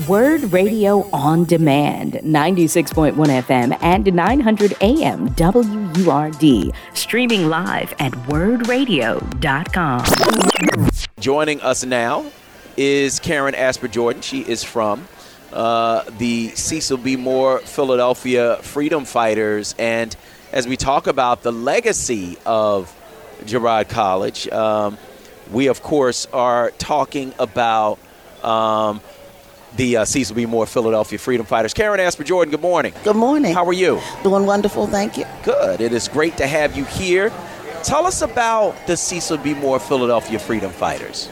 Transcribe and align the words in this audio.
WURD 0.00 0.52
Radio 0.52 1.08
on 1.12 1.44
Demand, 1.44 2.14
96.1 2.14 3.14
FM 3.14 3.78
and 3.80 4.12
900 4.12 4.74
AM 4.80 5.28
WURD. 5.36 6.74
Streaming 6.94 7.48
live 7.48 7.94
at 8.00 8.10
wurdradio.com. 8.26 10.04
Joining 11.20 11.60
us 11.60 11.84
now 11.84 12.26
is 12.76 13.20
Karen 13.20 13.54
Asper 13.54 13.86
Jordan. 13.86 14.20
She 14.20 14.40
is 14.40 14.64
from 14.64 15.06
uh, 15.52 16.02
the 16.18 16.48
Cecil 16.48 16.96
B. 16.96 17.14
Moore 17.14 17.60
Philadelphia 17.60 18.56
Freedom 18.62 19.04
Fighters. 19.04 19.76
And 19.78 20.16
as 20.52 20.66
we 20.66 20.76
talk 20.76 21.06
about 21.06 21.42
the 21.42 21.52
legacy 21.52 22.36
of 22.44 22.92
Girard 23.46 23.88
College, 23.88 24.48
um, 24.48 24.98
we, 25.52 25.68
of 25.68 25.82
course, 25.82 26.26
are 26.32 26.72
talking 26.72 27.32
about. 27.38 28.00
Um, 28.42 29.00
the 29.76 29.98
uh, 29.98 30.04
Cecil 30.04 30.36
B. 30.36 30.46
Moore 30.46 30.66
Philadelphia 30.66 31.18
Freedom 31.18 31.44
Fighters. 31.46 31.74
Karen 31.74 32.00
Asper 32.00 32.24
Jordan, 32.24 32.50
good 32.50 32.60
morning. 32.60 32.92
Good 33.02 33.16
morning. 33.16 33.52
How 33.54 33.66
are 33.66 33.72
you? 33.72 34.00
Doing 34.22 34.46
wonderful, 34.46 34.86
thank 34.86 35.16
you. 35.16 35.24
Good. 35.42 35.80
It 35.80 35.92
is 35.92 36.08
great 36.08 36.36
to 36.38 36.46
have 36.46 36.76
you 36.76 36.84
here. 36.84 37.32
Tell 37.82 38.06
us 38.06 38.22
about 38.22 38.74
the 38.86 38.96
Cecil 38.96 39.38
B. 39.38 39.54
Moore 39.54 39.78
Philadelphia 39.78 40.38
Freedom 40.38 40.70
Fighters. 40.70 41.28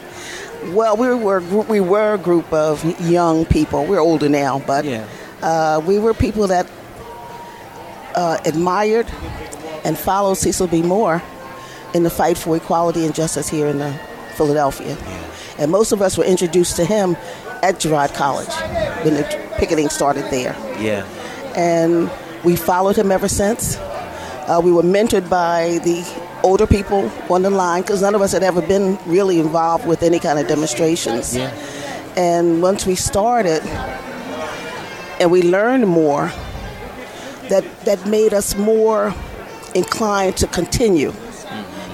Well, 0.67 0.97
we 0.97 1.13
were 1.15 1.41
we 1.41 1.81
were 1.81 2.15
a 2.15 2.19
group 2.19 2.53
of 2.53 2.85
young 3.01 3.45
people. 3.47 3.85
We're 3.85 4.01
older 4.01 4.29
now, 4.29 4.61
but 4.67 4.85
Yeah. 4.85 5.07
uh, 5.43 5.81
we 5.85 5.99
were 5.99 6.15
people 6.15 6.47
that 6.49 6.67
uh, 8.15 8.39
admired 8.45 9.07
and 9.85 9.99
followed 9.99 10.35
Cecil 10.35 10.67
B. 10.69 10.83
Moore 10.83 11.23
in 11.95 12.03
the 12.05 12.11
fight 12.11 12.39
for 12.39 12.57
equality 12.57 13.05
and 13.05 13.15
justice 13.15 13.49
here 13.49 13.67
in 13.67 13.81
uh, 13.81 13.97
Philadelphia. 14.37 14.97
And 15.59 15.71
most 15.71 15.93
of 15.93 16.01
us 16.01 16.17
were 16.17 16.25
introduced 16.25 16.77
to 16.77 16.85
him 16.85 17.17
at 17.63 17.79
Girard 17.81 18.13
College 18.15 18.53
when 19.05 19.15
the 19.15 19.25
picketing 19.59 19.89
started 19.89 20.25
there. 20.31 20.57
Yeah. 20.79 21.05
and 21.57 22.11
we 22.45 22.57
followed 22.57 22.97
him 22.97 23.13
ever 23.13 23.29
since. 23.29 23.77
Uh, 23.77 24.61
we 24.63 24.73
were 24.73 24.83
mentored 24.83 25.29
by 25.31 25.79
the 25.85 26.05
older 26.43 26.67
people 26.67 27.11
on 27.31 27.43
the 27.43 27.51
line 27.51 27.83
because 27.83 28.03
none 28.03 28.15
of 28.17 28.21
us 28.21 28.33
had 28.33 28.43
ever 28.43 28.61
been 28.61 28.99
really 29.07 29.39
involved 29.39 29.87
with 29.87 30.03
any 30.03 30.19
kind 30.19 30.39
of 30.41 30.49
demonstrations. 30.49 31.37
Yeah. 31.37 31.53
And 32.17 32.61
once 32.61 32.85
we 32.85 32.97
started 32.97 33.63
and 35.21 35.31
we 35.31 35.43
learned 35.43 35.87
more, 35.87 36.33
that, 37.49 37.65
that 37.85 38.05
made 38.07 38.35
us 38.35 38.57
more 38.57 39.15
inclined 39.75 40.37
to 40.39 40.47
continue. 40.49 41.13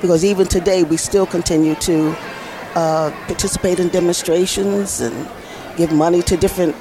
Because 0.00 0.24
even 0.24 0.46
today, 0.46 0.84
we 0.84 0.96
still 0.96 1.26
continue 1.26 1.74
to 1.76 2.16
uh, 2.74 3.10
participate 3.26 3.80
in 3.80 3.88
demonstrations 3.88 5.00
and 5.00 5.28
give 5.78 5.90
money 5.92 6.20
to 6.30 6.36
different 6.36 6.74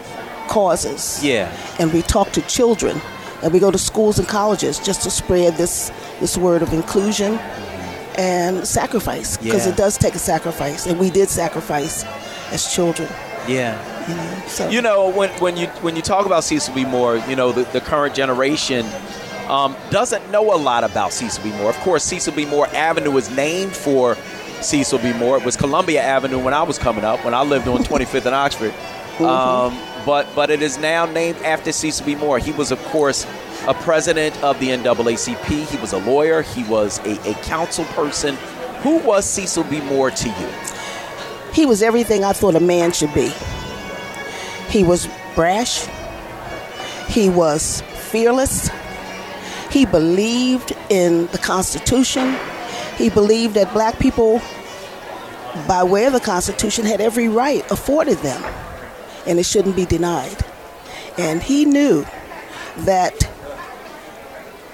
causes 0.49 1.23
Yeah. 1.23 1.51
and 1.79 1.91
we 1.93 2.01
talk 2.01 2.31
to 2.33 2.41
children 2.57 2.99
and 3.43 3.53
we 3.53 3.59
go 3.59 3.69
to 3.71 3.77
schools 3.77 4.17
and 4.19 4.27
colleges 4.27 4.79
just 4.79 5.01
to 5.03 5.09
spread 5.21 5.51
this 5.57 5.91
this 6.19 6.37
word 6.37 6.61
of 6.61 6.73
inclusion 6.73 7.31
and 8.17 8.65
sacrifice 8.67 9.37
because 9.37 9.65
Yeah. 9.65 9.73
it 9.73 9.77
does 9.77 9.97
take 9.97 10.15
a 10.15 10.19
sacrifice 10.33 10.85
and 10.87 10.99
we 10.99 11.09
did 11.09 11.29
sacrifice 11.29 12.03
as 12.51 12.61
children 12.73 13.09
Yeah. 13.47 13.75
you 14.09 14.15
know 14.15 14.41
so 14.47 14.69
You 14.69 14.81
know, 14.81 14.99
when, 15.19 15.29
when 15.43 15.55
you 15.57 15.67
when 15.85 15.95
you 15.95 16.01
talk 16.01 16.25
about 16.25 16.43
Cecil 16.43 16.73
B. 16.73 16.85
Moore, 16.85 17.17
you 17.29 17.35
know, 17.35 17.51
the, 17.57 17.63
the 17.77 17.81
current 17.81 18.13
generation 18.15 18.85
um, 19.49 19.75
doesn't 19.91 20.23
know 20.31 20.45
a 20.53 20.59
lot 20.69 20.83
about 20.83 21.09
Cecil 21.13 21.43
B. 21.43 21.49
Moore. 21.57 21.69
Of 21.69 21.79
course, 21.87 22.03
Cecil 22.03 22.33
B. 22.33 22.45
Moore 22.45 22.67
Avenue 22.89 23.15
is 23.17 23.27
named 23.45 23.73
for 23.85 24.17
Cecil 24.61 24.99
B. 24.99 25.13
Moore. 25.13 25.37
It 25.37 25.45
was 25.45 25.55
Columbia 25.55 26.01
Avenue 26.01 26.39
when 26.39 26.53
I 26.53 26.63
was 26.63 26.77
coming 26.77 27.03
up, 27.03 27.23
when 27.23 27.33
I 27.33 27.43
lived 27.43 27.67
on 27.67 27.83
25th 27.83 28.25
and 28.25 28.35
Oxford. 28.35 28.73
Um, 29.19 29.77
but 30.05 30.27
but 30.35 30.49
it 30.51 30.61
is 30.61 30.77
now 30.77 31.05
named 31.05 31.37
after 31.41 31.71
Cecil 31.71 32.05
B. 32.05 32.15
Moore. 32.15 32.39
He 32.39 32.51
was, 32.51 32.71
of 32.71 32.79
course, 32.85 33.25
a 33.67 33.73
president 33.73 34.41
of 34.43 34.59
the 34.59 34.69
NAACP. 34.69 35.65
He 35.69 35.77
was 35.77 35.93
a 35.93 35.97
lawyer. 35.99 36.41
He 36.43 36.63
was 36.65 36.99
a, 36.99 37.31
a 37.31 37.33
council 37.43 37.85
person. 37.85 38.35
Who 38.81 38.99
was 38.99 39.25
Cecil 39.25 39.63
B. 39.63 39.81
Moore 39.81 40.11
to 40.11 40.29
you? 40.29 40.49
he 41.53 41.65
was 41.65 41.81
everything 41.81 42.23
i 42.23 42.31
thought 42.33 42.55
a 42.55 42.59
man 42.59 42.91
should 42.91 43.11
be 43.15 43.31
he 44.69 44.83
was 44.83 45.09
brash 45.33 45.87
he 47.07 47.29
was 47.29 47.81
fearless 48.11 48.69
he 49.71 49.83
believed 49.85 50.73
in 50.89 51.25
the 51.27 51.37
constitution 51.39 52.37
he 52.97 53.09
believed 53.09 53.55
that 53.55 53.71
black 53.73 53.97
people 53.99 54.41
by 55.67 55.83
way 55.83 56.05
of 56.05 56.13
the 56.13 56.19
constitution 56.19 56.85
had 56.85 57.01
every 57.01 57.29
right 57.29 57.69
afforded 57.71 58.17
them 58.19 58.43
and 59.25 59.39
it 59.39 59.45
shouldn't 59.45 59.75
be 59.75 59.85
denied 59.85 60.37
and 61.17 61.41
he 61.41 61.65
knew 61.65 62.05
that 62.79 63.29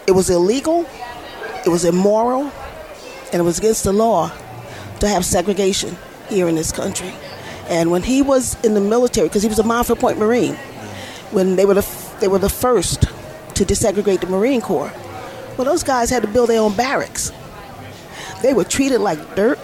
it 0.08 0.12
was 0.12 0.30
illegal 0.30 0.86
it 1.66 1.70
was 1.70 1.86
immoral 1.86 2.52
and 3.32 3.42
it 3.42 3.44
was 3.44 3.58
against 3.58 3.84
the 3.84 3.94
law 3.94 4.32
to 5.00 5.08
have 5.08 5.26
segregation 5.26 5.98
here 6.30 6.48
in 6.48 6.56
this 6.56 6.72
country. 6.72 7.14
And 7.68 7.92
when 7.92 8.04
he 8.04 8.22
was 8.22 8.62
in 8.64 8.74
the 8.74 8.82
military, 8.82 9.28
because 9.28 9.44
he 9.44 9.50
was 9.50 9.60
a 9.60 9.64
Montford 9.64 10.00
Point 10.00 10.18
Marine, 10.18 10.56
when 11.32 11.56
they 11.56 11.66
were 11.66 11.74
the 11.74 11.88
they 12.20 12.28
were 12.28 12.40
the 12.40 12.50
first 12.50 13.02
to 13.02 13.66
desegregate 13.66 14.22
the 14.22 14.28
Marine 14.28 14.62
Corps, 14.62 14.92
well, 15.58 15.66
those 15.66 15.84
guys 15.84 16.10
had 16.10 16.22
to 16.24 16.28
build 16.28 16.50
their 16.50 16.62
own 16.62 16.76
barracks. 16.76 17.32
They 18.44 18.54
were 18.54 18.66
treated 18.66 19.00
like 19.00 19.36
dirt. 19.36 19.58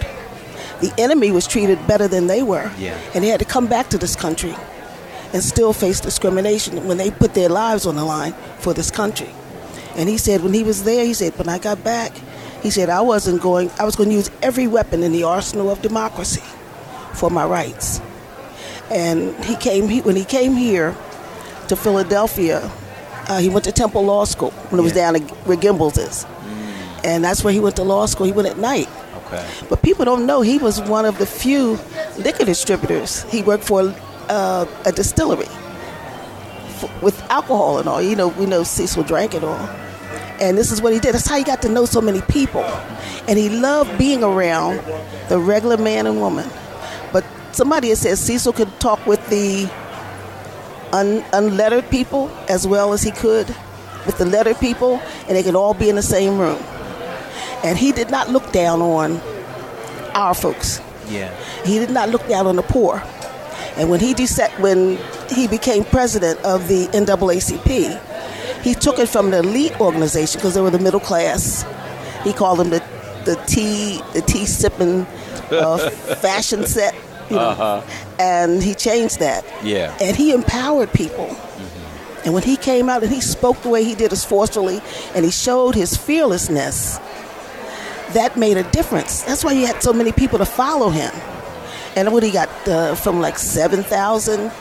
The 0.81 0.91
enemy 0.97 1.31
was 1.31 1.45
treated 1.45 1.78
better 1.85 2.07
than 2.07 2.28
they 2.28 2.41
were, 2.41 2.72
Yeah. 2.79 2.97
and 3.13 3.23
they 3.23 3.28
had 3.28 3.40
to 3.41 3.45
come 3.45 3.67
back 3.67 3.90
to 3.90 3.97
this 3.97 4.16
country 4.16 4.56
and 5.34 5.44
still 5.44 5.73
face 5.73 6.00
discrimination 6.00 6.88
when 6.88 6.97
they 6.97 7.12
put 7.12 7.34
their 7.34 7.50
lives 7.50 7.85
on 7.85 7.95
the 7.97 8.06
line 8.06 8.34
for 8.59 8.73
this 8.73 8.90
country. 8.90 9.29
And 9.97 10.07
he 10.07 10.17
said 10.17 10.41
when 10.41 10.53
he 10.53 10.63
was 10.63 10.85
there, 10.85 11.03
he 11.06 11.13
said, 11.13 11.38
when 11.38 11.50
I 11.50 11.59
got 11.59 11.84
back, 11.84 12.13
he 12.63 12.69
said 12.69 12.90
I 12.90 13.01
wasn't 13.01 13.41
going, 13.41 13.69
I 13.78 13.84
was 13.84 13.95
going 13.97 14.09
to 14.09 14.16
use 14.16 14.31
every 14.41 14.67
weapon 14.67 15.03
in 15.03 15.11
the 15.11 15.23
arsenal 15.23 15.69
of 15.69 15.81
democracy 15.81 16.44
for 17.13 17.29
my 17.29 17.46
rights. 17.46 18.00
And 18.90 19.35
he 19.44 19.56
came, 19.57 19.90
he, 19.90 20.00
when 20.01 20.16
he 20.16 20.25
came 20.25 20.53
here 20.56 20.96
to 21.67 21.75
Philadelphia, 21.75 22.72
uh, 23.28 23.40
he 23.40 23.50
went 23.50 23.66
to 23.66 23.72
Temple 23.73 24.03
Law 24.06 24.23
School 24.25 24.51
when 24.69 24.79
it 24.79 24.84
was 24.84 24.94
down 24.94 25.17
at, 25.17 25.22
where 25.46 25.57
Gimbels 25.57 25.97
is. 25.97 26.25
And 27.03 27.23
that's 27.23 27.43
where 27.43 27.53
he 27.53 27.59
went 27.59 27.75
to 27.77 27.83
law 27.83 28.05
school. 28.05 28.25
He 28.25 28.31
went 28.31 28.47
at 28.47 28.57
night. 28.57 28.89
Okay. 29.25 29.47
But 29.69 29.81
people 29.81 30.05
don't 30.05 30.25
know 30.25 30.41
he 30.41 30.57
was 30.57 30.81
one 30.81 31.05
of 31.05 31.17
the 31.17 31.25
few 31.25 31.77
liquor 32.17 32.45
distributors. 32.45 33.23
He 33.31 33.43
worked 33.43 33.63
for 33.63 33.93
uh, 34.29 34.65
a 34.85 34.91
distillery 34.91 35.45
f- 35.45 37.03
with 37.03 37.21
alcohol 37.29 37.79
and 37.79 37.87
all. 37.87 38.01
You 38.01 38.15
know, 38.15 38.29
we 38.29 38.45
know 38.45 38.63
Cecil 38.63 39.03
drank 39.03 39.33
it 39.33 39.43
all. 39.43 39.69
And 40.41 40.57
this 40.57 40.71
is 40.71 40.81
what 40.81 40.93
he 40.93 40.99
did. 40.99 41.13
That's 41.13 41.27
how 41.27 41.37
he 41.37 41.43
got 41.43 41.61
to 41.63 41.69
know 41.69 41.85
so 41.85 42.01
many 42.01 42.21
people. 42.21 42.63
And 43.27 43.37
he 43.37 43.49
loved 43.49 43.97
being 43.97 44.23
around 44.23 44.81
the 45.27 45.37
regular 45.37 45.77
man 45.77 46.07
and 46.07 46.19
woman. 46.19 46.49
But 47.11 47.25
somebody 47.51 47.89
has 47.89 47.99
said 47.99 48.17
Cecil 48.17 48.53
could 48.53 48.79
talk 48.79 49.05
with 49.05 49.25
the 49.29 49.69
un- 50.91 51.23
unlettered 51.33 51.89
people 51.89 52.29
as 52.47 52.66
well 52.66 52.93
as 52.93 53.03
he 53.03 53.11
could 53.11 53.47
with 54.05 54.17
the 54.17 54.25
lettered 54.25 54.57
people, 54.59 55.01
and 55.27 55.35
they 55.35 55.43
could 55.43 55.55
all 55.55 55.73
be 55.73 55.89
in 55.89 55.95
the 55.95 56.01
same 56.01 56.39
room. 56.39 56.57
And 57.64 57.78
he 57.78 57.92
did 57.92 58.09
not 58.09 58.30
look 58.30 58.52
down 58.52 58.81
on 58.81 59.20
our 60.14 60.34
folks. 60.34 60.81
Yeah. 61.08 61.34
He 61.66 61.80
did 61.80 61.90
not 61.90 62.09
look 62.09 62.28
down 62.28 62.47
on 62.47 62.56
the 62.56 62.62
poor. 62.64 63.03
And 63.75 63.90
when 63.90 64.00
he 64.00 64.14
dece- 64.14 64.58
when 64.59 64.97
he 65.30 65.47
became 65.47 65.84
president 65.84 66.40
of 66.42 66.68
the 66.68 66.88
NAACP, 66.88 68.00
he 68.64 68.74
took 68.74 69.00
it 69.00 69.08
from 69.08 69.31
the 69.31 69.40
elite 69.40 69.80
organization 69.80 70.40
because 70.40 70.53
they 70.53 70.62
were 70.62 70.70
the 70.70 70.80
middle 70.80 71.00
class. 71.00 71.66
He 72.24 72.34
called 72.34 72.59
them 72.59 72.70
the 72.70 72.84
the 73.25 73.36
tea 73.47 74.02
the 74.14 74.22
tea 74.22 74.46
sipping 74.46 75.06
uh, 75.52 75.78
fashion 76.22 76.66
set, 76.66 76.94
you 77.30 77.36
know. 77.38 77.84
And 78.20 78.62
he 78.64 78.74
changed 78.76 79.20
that. 79.20 79.46
Yeah. 79.64 79.96
And 80.02 80.16
he 80.16 80.32
empowered 80.34 80.91
people. 80.94 81.35
And 82.26 82.34
when 82.34 82.44
he 82.44 82.58
came 82.58 82.90
out 82.90 83.02
and 83.02 83.12
he 83.12 83.22
spoke 83.22 83.62
the 83.62 83.70
way 83.70 83.84
he 83.85 83.96
did 83.96 84.12
as 84.12 84.26
forcefully, 84.26 84.82
and 85.16 85.23
he 85.23 85.32
showed 85.32 85.73
his 85.73 85.96
fearlessness, 85.96 87.00
that 88.14 88.38
made 88.38 88.58
a 88.58 88.64
difference. 88.72 89.23
That's 89.23 89.44
why 89.44 89.53
he 89.53 89.64
had 89.64 89.82
so 89.82 89.94
many 89.94 90.11
people 90.11 90.40
to 90.40 90.46
follow 90.46 90.90
him. 90.90 91.11
And 91.96 92.11
what 92.14 92.23
he 92.23 92.32
got 92.32 92.50
uh, 92.67 92.96
from 92.96 93.20
like 93.20 93.38
seven 93.38 93.84
thousand 93.84 94.52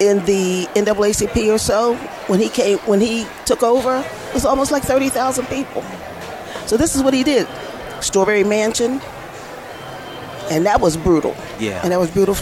in 0.00 0.24
the 0.26 0.66
NAACP 0.74 1.52
or 1.52 1.58
so 1.58 1.94
when 2.28 2.38
he 2.40 2.48
came 2.48 2.78
when 2.80 3.00
he 3.00 3.26
took 3.44 3.62
over, 3.62 3.98
it 4.28 4.34
was 4.34 4.44
almost 4.44 4.70
like 4.72 4.82
thirty 4.82 5.08
thousand 5.08 5.46
people. 5.46 5.82
So 6.66 6.76
this 6.76 6.94
is 6.94 7.02
what 7.02 7.14
he 7.14 7.22
did: 7.24 7.46
Strawberry 8.00 8.44
Mansion, 8.44 9.00
and 10.50 10.66
that 10.66 10.80
was 10.80 10.96
brutal. 10.96 11.36
Yeah. 11.58 11.80
and 11.82 11.92
that 11.92 11.98
was 12.00 12.10
brutal. 12.10 12.36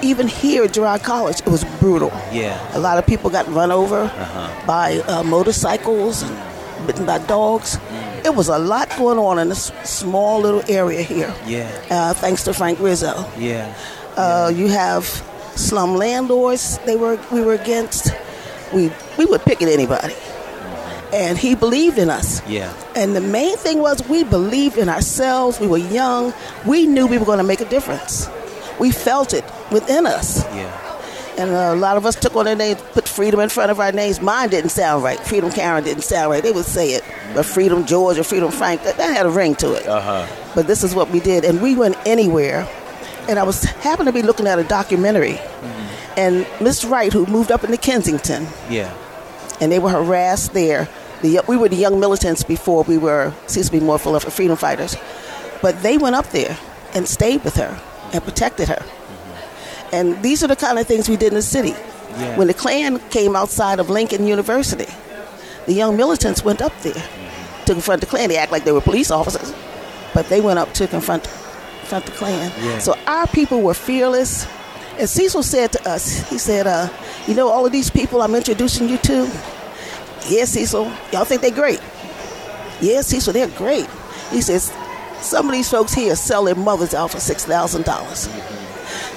Even 0.00 0.28
here 0.28 0.62
at 0.62 0.72
Girard 0.72 1.02
College, 1.02 1.40
it 1.40 1.48
was 1.48 1.64
brutal. 1.80 2.10
Yeah. 2.32 2.56
A 2.76 2.78
lot 2.78 2.98
of 2.98 3.06
people 3.06 3.30
got 3.30 3.48
run 3.48 3.72
over 3.72 4.06
by 4.66 5.02
uh, 5.08 5.24
motorcycles 5.24 6.22
and 6.22 6.36
bitten 6.86 7.06
by 7.06 7.18
dogs. 7.18 7.78
It 8.24 8.34
was 8.34 8.48
a 8.48 8.58
lot 8.58 8.88
going 8.96 9.18
on 9.18 9.38
in 9.38 9.48
this 9.48 9.72
small 9.84 10.40
little 10.40 10.62
area 10.68 11.02
here. 11.02 11.34
Yeah. 11.46 11.70
Uh, 11.90 12.14
thanks 12.14 12.44
to 12.44 12.52
Frank 12.54 12.80
Rizzo. 12.80 13.24
Yeah. 13.38 13.74
Uh, 14.16 14.52
you 14.54 14.68
have 14.68 15.04
slum 15.54 15.94
landlords. 15.94 16.78
They 16.86 16.96
were 16.96 17.18
we 17.32 17.40
were 17.42 17.54
against. 17.54 18.12
We 18.74 18.92
we 19.16 19.24
would 19.24 19.42
picket 19.42 19.68
anybody, 19.68 20.14
and 21.12 21.38
he 21.38 21.54
believed 21.54 21.98
in 21.98 22.10
us. 22.10 22.42
Yeah. 22.46 22.72
And 22.96 23.14
the 23.14 23.20
main 23.20 23.56
thing 23.56 23.78
was 23.78 24.06
we 24.08 24.24
believed 24.24 24.76
in 24.76 24.88
ourselves. 24.88 25.60
We 25.60 25.66
were 25.66 25.78
young. 25.78 26.34
We 26.66 26.86
knew 26.86 27.06
we 27.06 27.18
were 27.18 27.24
going 27.24 27.38
to 27.38 27.44
make 27.44 27.60
a 27.60 27.68
difference. 27.68 28.28
We 28.78 28.90
felt 28.90 29.32
it 29.32 29.44
within 29.70 30.06
us. 30.06 30.44
Yeah. 30.54 30.87
And 31.38 31.50
uh, 31.50 31.72
a 31.72 31.76
lot 31.76 31.96
of 31.96 32.04
us 32.04 32.16
took 32.16 32.34
on 32.34 32.46
their 32.46 32.56
names, 32.56 32.80
put 32.92 33.06
freedom 33.06 33.38
in 33.40 33.48
front 33.48 33.70
of 33.70 33.78
our 33.78 33.92
names. 33.92 34.20
Mine 34.20 34.48
didn't 34.48 34.70
sound 34.70 35.04
right. 35.04 35.20
Freedom 35.20 35.50
Karen 35.52 35.84
didn't 35.84 36.02
sound 36.02 36.30
right. 36.32 36.42
They 36.42 36.50
would 36.50 36.64
say 36.64 36.90
it. 36.94 37.04
But 37.32 37.46
Freedom 37.46 37.86
George 37.86 38.18
or 38.18 38.24
Freedom 38.24 38.50
Frank, 38.50 38.82
that, 38.82 38.96
that 38.96 39.16
had 39.16 39.24
a 39.24 39.30
ring 39.30 39.54
to 39.56 39.74
it. 39.74 39.86
Uh 39.86 40.00
huh. 40.00 40.26
But 40.56 40.66
this 40.66 40.82
is 40.82 40.94
what 40.96 41.10
we 41.10 41.20
did. 41.20 41.44
And 41.44 41.62
we 41.62 41.76
went 41.76 41.96
anywhere. 42.06 42.66
And 43.28 43.38
I 43.38 43.44
was 43.44 43.62
happened 43.62 44.08
to 44.08 44.12
be 44.12 44.22
looking 44.22 44.46
at 44.48 44.58
a 44.58 44.64
documentary. 44.64 45.38
And 46.16 46.44
Miss 46.60 46.84
Wright, 46.84 47.12
who 47.12 47.24
moved 47.26 47.52
up 47.52 47.62
into 47.62 47.76
Kensington, 47.76 48.48
Yeah. 48.68 48.92
and 49.60 49.70
they 49.70 49.78
were 49.78 49.90
harassed 49.90 50.54
there. 50.54 50.88
The, 51.22 51.40
we 51.46 51.56
were 51.56 51.68
the 51.68 51.76
young 51.76 52.00
militants 52.00 52.42
before 52.42 52.82
we 52.84 52.98
were 52.98 53.32
Cecil 53.46 53.78
B. 53.78 53.84
Moore 53.84 53.98
Philadelphia 54.00 54.30
freedom 54.32 54.56
fighters. 54.56 54.96
But 55.62 55.82
they 55.82 55.98
went 55.98 56.16
up 56.16 56.26
there 56.30 56.56
and 56.94 57.06
stayed 57.06 57.44
with 57.44 57.54
her 57.56 57.78
and 58.12 58.24
protected 58.24 58.68
her. 58.68 58.84
And 59.92 60.22
these 60.22 60.42
are 60.44 60.46
the 60.46 60.56
kind 60.56 60.78
of 60.78 60.86
things 60.86 61.08
we 61.08 61.16
did 61.16 61.28
in 61.28 61.34
the 61.34 61.42
city. 61.42 61.70
Yeah. 61.70 62.36
When 62.36 62.46
the 62.46 62.54
Klan 62.54 62.98
came 63.10 63.36
outside 63.36 63.78
of 63.80 63.90
Lincoln 63.90 64.26
University, 64.26 64.90
the 65.66 65.72
young 65.72 65.96
militants 65.96 66.44
went 66.44 66.62
up 66.62 66.72
there 66.80 67.02
to 67.66 67.72
confront 67.72 68.00
the 68.00 68.06
Klan. 68.06 68.28
They 68.28 68.36
act 68.38 68.52
like 68.52 68.64
they 68.64 68.72
were 68.72 68.80
police 68.80 69.10
officers, 69.10 69.54
but 70.14 70.28
they 70.28 70.40
went 70.40 70.58
up 70.58 70.72
to 70.74 70.86
confront, 70.86 71.24
confront 71.80 72.06
the 72.06 72.12
Klan. 72.12 72.52
Yeah. 72.60 72.78
So 72.78 72.94
our 73.06 73.26
people 73.28 73.62
were 73.62 73.74
fearless. 73.74 74.46
And 74.98 75.08
Cecil 75.08 75.42
said 75.42 75.72
to 75.72 75.88
us, 75.88 76.28
he 76.28 76.38
said, 76.38 76.66
uh, 76.66 76.88
you 77.26 77.34
know 77.34 77.48
all 77.48 77.64
of 77.64 77.72
these 77.72 77.88
people 77.90 78.20
I'm 78.20 78.34
introducing 78.34 78.88
you 78.88 78.98
to? 78.98 79.30
Yes, 80.28 80.50
Cecil. 80.50 80.90
Y'all 81.12 81.24
think 81.24 81.40
they're 81.42 81.50
great? 81.50 81.80
Yes, 82.80 83.06
Cecil, 83.06 83.32
they're 83.32 83.48
great. 83.48 83.88
He 84.30 84.40
says, 84.40 84.72
some 85.20 85.46
of 85.46 85.52
these 85.52 85.70
folks 85.70 85.94
here 85.94 86.16
sell 86.16 86.44
their 86.44 86.54
mothers 86.54 86.94
out 86.94 87.10
for 87.12 87.18
$6,000. 87.18 88.57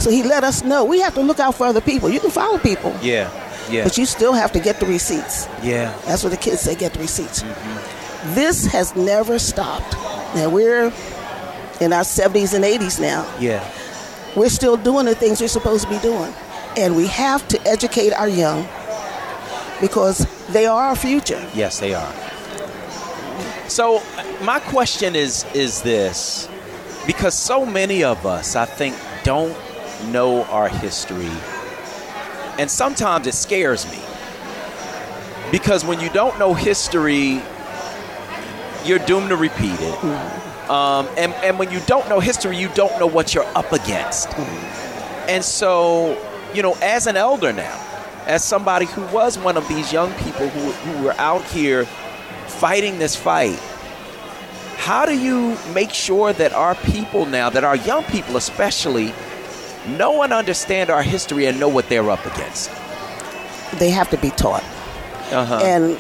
So 0.02 0.10
he 0.10 0.24
let 0.24 0.44
us 0.44 0.64
know 0.64 0.84
we 0.84 1.00
have 1.02 1.14
to 1.16 1.22
look 1.22 1.40
out 1.40 1.56
for 1.56 1.68
other 1.68 1.82
people. 1.82 2.10
You 2.10 2.20
can 2.20 2.32
follow 2.32 2.58
people, 2.58 2.94
Yeah. 3.02 3.30
Yeah. 3.70 3.84
but 3.84 3.98
you 3.98 4.06
still 4.06 4.34
have 4.34 4.52
to 4.54 4.60
get 4.60 4.80
the 4.80 4.86
receipts. 4.88 5.48
yeah. 5.64 5.94
That's 6.06 6.24
what 6.24 6.32
the 6.32 6.38
kids 6.38 6.62
say 6.62 6.76
get 6.76 6.94
the 6.94 7.00
receipts. 7.00 7.44
Mm-hmm. 7.44 8.36
This 8.36 8.66
has 8.68 8.96
never 8.96 9.38
stopped. 9.40 9.94
Now 10.36 10.50
we're 10.50 10.92
in 11.80 11.94
our 11.94 12.04
70s 12.04 12.54
and 12.54 12.64
80s 12.64 13.00
now. 13.00 13.26
Yeah. 13.40 13.64
We're 14.36 14.50
still 14.50 14.78
doing 14.78 15.06
the 15.06 15.16
things 15.16 15.40
we're 15.42 15.48
supposed 15.48 15.84
to 15.86 15.90
be 15.90 16.00
doing. 16.00 16.34
And 16.78 16.96
we 16.96 17.06
have 17.08 17.48
to 17.50 17.62
educate 17.68 18.14
our 18.14 18.28
young 18.30 18.68
because 19.82 20.26
they 20.54 20.66
are 20.66 20.84
our 20.90 20.96
future. 20.96 21.44
Yes, 21.54 21.80
they 21.80 21.94
are. 21.94 22.14
So 23.68 24.02
my 24.44 24.60
question 24.60 25.16
is 25.16 25.46
is 25.54 25.82
this 25.82 26.48
because 27.08 27.38
so 27.38 27.66
many 27.66 28.04
of 28.04 28.26
us 28.26 28.56
I 28.56 28.66
think 28.66 28.96
don't 29.24 29.56
know 30.06 30.44
our 30.46 30.68
history. 30.68 31.32
And 32.60 32.70
sometimes 32.70 33.28
it 33.28 33.34
scares 33.34 33.90
me. 33.92 34.00
Because 35.52 35.84
when 35.84 36.00
you 36.00 36.10
don't 36.10 36.38
know 36.40 36.54
history 36.54 37.42
you're 38.84 39.00
doomed 39.00 39.30
to 39.30 39.36
repeat 39.36 39.80
it. 39.80 40.04
Um, 40.70 41.08
and, 41.18 41.34
and 41.44 41.60
when 41.60 41.72
you 41.72 41.80
don't 41.82 42.08
know 42.10 42.20
history 42.20 42.58
you 42.58 42.70
don't 42.70 42.98
know 43.00 43.08
what 43.08 43.34
you're 43.34 43.58
up 43.58 43.72
against. 43.72 44.30
And 45.28 45.44
so 45.44 46.18
you 46.54 46.62
know 46.62 46.76
as 46.82 47.08
an 47.08 47.16
elder 47.16 47.54
now 47.54 47.80
as 48.26 48.44
somebody 48.44 48.86
who 48.86 49.02
was 49.08 49.38
one 49.38 49.58
of 49.58 49.68
these 49.68 49.92
young 49.92 50.12
people 50.16 50.48
who, 50.48 50.72
who 50.72 51.04
were 51.04 51.14
out 51.14 51.44
here 51.46 51.86
fighting 52.48 53.00
this 53.00 53.16
fight 53.16 53.58
how 54.78 55.06
do 55.06 55.18
you 55.18 55.58
make 55.74 55.92
sure 55.92 56.34
that 56.34 56.52
our 56.54 56.76
people 56.76 57.26
now 57.26 57.50
that 57.50 57.64
our 57.64 57.78
young 57.78 58.04
people 58.06 58.36
especially 58.36 59.14
know 59.88 60.12
one 60.12 60.32
understand 60.32 60.90
our 60.90 61.04
history 61.04 61.46
and 61.46 61.60
know 61.60 61.70
what 61.70 61.90
they're 61.90 62.10
up 62.10 62.26
against 62.26 62.70
They 63.80 63.90
have 63.90 64.10
to 64.10 64.18
be 64.18 64.30
taught. 64.32 64.64
uh-huh 65.32 65.60
And 65.64 65.98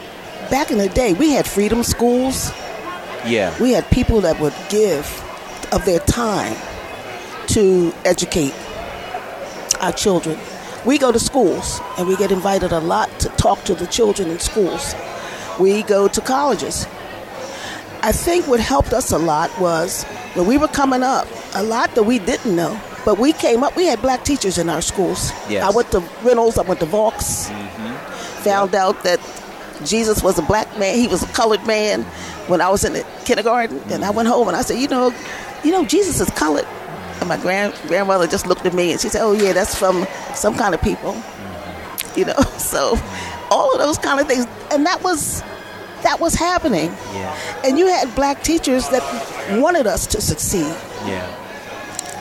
back 0.49 0.71
in 0.71 0.77
the 0.77 0.89
day, 0.89 1.13
we 1.13 1.31
had 1.31 1.47
freedom 1.47 1.83
schools. 1.83 2.51
yeah 3.25 3.53
We 3.61 3.71
had 3.71 3.89
people 3.89 4.21
that 4.21 4.39
would 4.39 4.53
give 4.69 5.05
of 5.71 5.85
their 5.85 5.99
time 5.99 6.55
to 7.47 7.93
educate 8.05 8.53
our 9.81 9.91
children. 9.91 10.37
We 10.85 10.97
go 10.97 11.11
to 11.11 11.19
schools 11.19 11.79
and 11.97 12.07
we 12.07 12.15
get 12.17 12.31
invited 12.31 12.71
a 12.71 12.79
lot 12.79 13.09
to 13.19 13.29
talk 13.29 13.63
to 13.65 13.73
the 13.75 13.87
children 13.87 14.29
in 14.29 14.39
schools. 14.39 14.95
We 15.59 15.83
go 15.83 16.07
to 16.07 16.21
colleges. 16.21 16.87
I 18.03 18.11
think 18.11 18.47
what 18.47 18.59
helped 18.59 18.93
us 18.93 19.11
a 19.11 19.17
lot 19.17 19.49
was 19.59 20.03
when 20.33 20.47
we 20.47 20.57
were 20.57 20.67
coming 20.67 21.03
up, 21.03 21.27
a 21.55 21.61
lot 21.63 21.93
that 21.95 22.03
we 22.03 22.17
didn't 22.19 22.55
know, 22.55 22.79
but 23.05 23.17
we 23.17 23.33
came 23.33 23.63
up, 23.63 23.75
we 23.75 23.85
had 23.85 24.01
black 24.01 24.23
teachers 24.23 24.57
in 24.57 24.69
our 24.69 24.81
schools. 24.81 25.31
Yes. 25.49 25.63
I 25.63 25.75
went 25.75 25.91
to 25.91 25.99
Reynolds, 26.23 26.57
I 26.57 26.63
went 26.63 26.79
to 26.81 26.85
Vaux, 26.85 27.49
mm-hmm. 27.49 28.43
found 28.43 28.75
out 28.75 29.03
that 29.03 29.19
Jesus 29.85 30.21
was 30.23 30.37
a 30.37 30.43
black 30.43 30.67
man, 30.77 30.95
he 30.97 31.07
was 31.07 31.23
a 31.23 31.27
colored 31.27 31.65
man 31.65 32.03
when 32.47 32.61
I 32.61 32.69
was 32.69 32.83
in 32.83 32.93
the 32.93 33.05
kindergarten. 33.25 33.79
And 33.91 34.03
I 34.03 34.07
mm-hmm. 34.07 34.17
went 34.17 34.27
home 34.29 34.47
and 34.47 34.57
I 34.57 34.61
said, 34.61 34.79
you 34.79 34.87
know, 34.87 35.13
you 35.63 35.71
know, 35.71 35.85
Jesus 35.85 36.19
is 36.19 36.29
colored. 36.31 36.67
And 37.19 37.29
my 37.29 37.37
grand 37.37 37.73
grandmother 37.87 38.27
just 38.27 38.47
looked 38.47 38.65
at 38.65 38.73
me 38.73 38.91
and 38.91 39.01
she 39.01 39.09
said, 39.09 39.23
oh 39.23 39.33
yeah, 39.33 39.53
that's 39.53 39.75
from 39.75 40.05
some 40.33 40.55
kind 40.55 40.73
of 40.73 40.81
people. 40.81 41.13
Mm-hmm. 41.13 42.19
You 42.19 42.25
know, 42.25 42.41
so 42.57 42.97
all 43.49 43.73
of 43.73 43.79
those 43.79 43.97
kind 43.97 44.19
of 44.19 44.27
things. 44.27 44.45
And 44.71 44.85
that 44.85 45.03
was 45.03 45.41
that 46.03 46.19
was 46.19 46.33
happening. 46.33 46.91
yeah 47.13 47.61
And 47.63 47.77
you 47.77 47.87
had 47.87 48.13
black 48.15 48.43
teachers 48.43 48.89
that 48.89 49.59
wanted 49.59 49.87
us 49.87 50.07
to 50.07 50.21
succeed. 50.21 50.75
yeah 51.05 51.27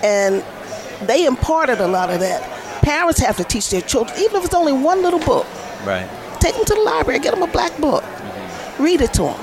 And 0.02 0.44
they 1.02 1.24
imparted 1.26 1.80
a 1.80 1.86
lot 1.88 2.10
of 2.10 2.20
that. 2.20 2.42
Parents 2.82 3.20
have 3.20 3.36
to 3.36 3.44
teach 3.44 3.70
their 3.70 3.82
children, 3.82 4.18
even 4.18 4.36
if 4.36 4.44
it's 4.44 4.54
only 4.54 4.72
one 4.72 5.02
little 5.02 5.20
book. 5.20 5.46
right 5.84 6.08
Take 6.40 6.54
them 6.54 6.64
to 6.64 6.74
the 6.74 6.80
library, 6.80 7.20
get 7.20 7.34
them 7.34 7.42
a 7.42 7.46
black 7.52 7.76
book, 7.78 8.02
mm-hmm. 8.02 8.82
read 8.82 9.00
it 9.02 9.12
to 9.14 9.22
them. 9.22 9.40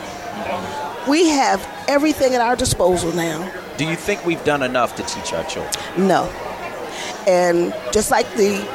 We 1.07 1.29
have 1.29 1.65
everything 1.87 2.33
at 2.33 2.41
our 2.41 2.55
disposal 2.55 3.13
now. 3.13 3.49
do 3.77 3.85
you 3.85 3.95
think 3.95 4.25
we've 4.25 4.43
done 4.43 4.63
enough 4.63 4.95
to 4.95 5.03
teach 5.03 5.31
our 5.33 5.43
children 5.45 5.73
No. 6.07 6.23
And 7.27 7.73
just 7.91 8.09
like 8.11 8.27
the 8.35 8.65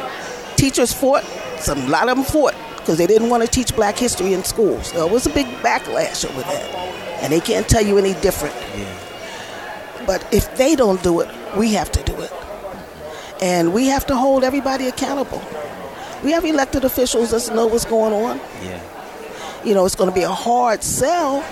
teachers 0.56 0.92
fought, 0.92 1.24
some, 1.58 1.78
a 1.78 1.88
lot 1.88 2.08
of 2.08 2.16
them 2.16 2.24
fought 2.24 2.54
because 2.76 2.98
they 2.98 3.06
didn't 3.06 3.28
want 3.28 3.42
to 3.42 3.48
teach 3.48 3.74
black 3.74 3.96
history 3.96 4.32
in 4.34 4.44
schools. 4.44 4.88
So 4.88 4.98
There 4.98 5.06
was 5.12 5.26
a 5.26 5.30
big 5.30 5.46
backlash 5.62 6.28
over 6.28 6.40
that. 6.42 6.74
And 7.22 7.32
they 7.32 7.40
can't 7.40 7.68
tell 7.68 7.84
you 7.84 7.98
any 7.98 8.14
different. 8.14 8.54
yeah 8.76 10.04
But 10.06 10.26
if 10.32 10.56
they 10.56 10.74
don't 10.74 11.02
do 11.02 11.20
it, 11.20 11.28
we 11.56 11.72
have 11.74 11.90
to 11.92 12.02
do 12.02 12.20
it. 12.20 12.32
And 13.42 13.72
we 13.74 13.86
have 13.88 14.06
to 14.06 14.16
hold 14.16 14.44
everybody 14.44 14.86
accountable. 14.88 15.42
We 16.24 16.30
have 16.32 16.44
elected 16.44 16.84
officials 16.84 17.30
that 17.32 17.54
know 17.54 17.66
what's 17.66 17.84
going 17.84 18.12
on. 18.14 18.40
yeah 18.64 18.80
You 19.64 19.74
know, 19.74 19.84
it's 19.86 19.96
going 19.96 20.10
to 20.10 20.14
be 20.14 20.22
a 20.22 20.36
hard 20.48 20.82
sell, 20.82 21.42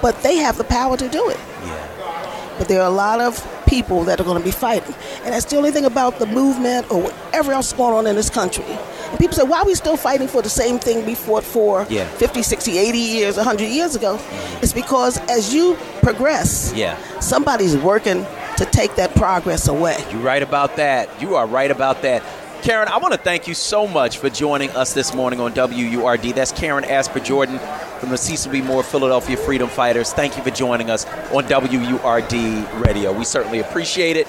but 0.00 0.14
they 0.22 0.36
have 0.36 0.56
the 0.56 0.64
power 0.64 0.96
to 0.96 1.08
do 1.08 1.28
it. 1.34 1.40
yeah 1.66 2.56
But 2.58 2.68
there 2.68 2.80
are 2.80 2.90
a 2.94 2.96
lot 3.06 3.20
of 3.20 3.32
people 3.66 4.04
that 4.04 4.20
are 4.20 4.24
going 4.24 4.38
to 4.38 4.44
be 4.44 4.50
fighting. 4.68 4.94
And 5.24 5.32
that's 5.34 5.46
the 5.46 5.56
only 5.56 5.70
thing 5.72 5.84
about 5.84 6.18
the 6.18 6.26
movement 6.26 6.90
or 6.90 6.98
whatever 7.02 7.52
else 7.52 7.72
going 7.72 7.94
on 7.94 8.06
in 8.06 8.14
this 8.16 8.30
country. 8.30 8.64
And 9.10 9.18
people 9.18 9.34
say, 9.36 9.42
why 9.44 9.58
are 9.62 9.66
we 9.66 9.74
still 9.74 9.96
fighting 9.96 10.28
for 10.28 10.42
the 10.42 10.48
same 10.62 10.78
thing 10.78 11.04
we 11.06 11.14
fought 11.16 11.44
for 11.44 11.86
Yeah. 11.88 12.06
50, 12.18 12.42
60, 12.42 12.78
80 12.78 12.98
years, 12.98 13.36
100 13.36 13.64
years 13.68 13.96
ago? 13.96 14.18
It's 14.62 14.72
because 14.72 15.18
as 15.28 15.52
you 15.54 15.76
progress, 16.02 16.72
yeah 16.74 16.94
somebody's 17.20 17.76
working 17.76 18.24
to 18.60 18.66
take 18.66 18.94
that 18.96 19.14
progress 19.14 19.68
away. 19.68 19.96
You're 20.10 20.20
right 20.20 20.42
about 20.42 20.76
that. 20.76 21.20
You 21.20 21.34
are 21.34 21.46
right 21.46 21.70
about 21.70 22.02
that. 22.02 22.22
Karen, 22.62 22.88
I 22.88 22.98
want 22.98 23.14
to 23.14 23.18
thank 23.18 23.48
you 23.48 23.54
so 23.54 23.86
much 23.86 24.18
for 24.18 24.28
joining 24.28 24.68
us 24.70 24.92
this 24.92 25.14
morning 25.14 25.40
on 25.40 25.54
WURD. 25.54 26.34
That's 26.34 26.52
Karen 26.52 26.84
Asper 26.84 27.20
Jordan 27.20 27.58
from 27.98 28.10
the 28.10 28.18
Cecil 28.18 28.52
B. 28.52 28.60
Moore 28.60 28.82
Philadelphia 28.82 29.38
Freedom 29.38 29.66
Fighters. 29.66 30.12
Thank 30.12 30.36
you 30.36 30.42
for 30.42 30.50
joining 30.50 30.90
us 30.90 31.06
on 31.32 31.44
WURD 31.44 32.84
Radio. 32.86 33.12
We 33.16 33.24
certainly 33.24 33.60
appreciate 33.60 34.18
it. 34.18 34.28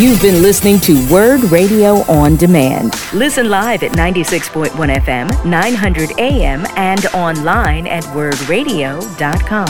You've 0.00 0.22
been 0.22 0.40
listening 0.40 0.80
to 0.80 0.94
WURD 1.08 1.50
Radio 1.52 1.96
on 2.10 2.36
Demand. 2.36 2.94
Listen 3.12 3.50
live 3.50 3.82
at 3.82 3.92
96.1 3.92 4.70
FM, 4.70 5.44
900 5.44 6.18
AM, 6.18 6.64
and 6.76 7.04
online 7.14 7.86
at 7.86 8.02
wurdradio.com. 8.04 9.66